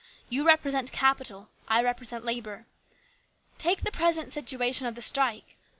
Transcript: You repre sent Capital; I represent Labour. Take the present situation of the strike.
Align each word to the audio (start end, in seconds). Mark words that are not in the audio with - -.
You 0.29 0.43
repre 0.45 0.71
sent 0.71 0.91
Capital; 0.91 1.49
I 1.67 1.83
represent 1.83 2.25
Labour. 2.25 2.65
Take 3.59 3.81
the 3.83 3.91
present 3.91 4.33
situation 4.33 4.87
of 4.87 4.95
the 4.95 5.01
strike. 5.03 5.57